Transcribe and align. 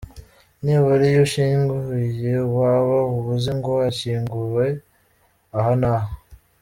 Nibura 0.63 1.03
iyo 1.11 1.21
ushyinguye 1.27 2.31
uwawe 2.47 2.97
uba 3.17 3.29
uzi 3.35 3.51
ngo 3.57 3.71
ashyinguye 3.89 4.67
aha 5.57 5.71
n’aha. 5.81 6.09